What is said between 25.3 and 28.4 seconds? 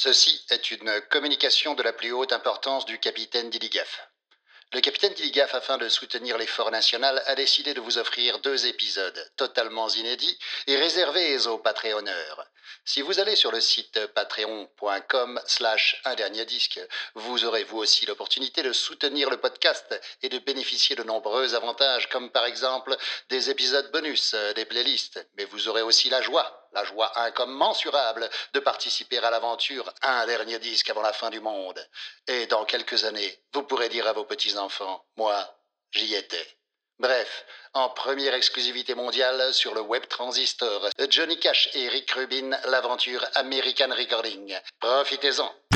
mais vous aurez aussi la joie, la joie incommensurable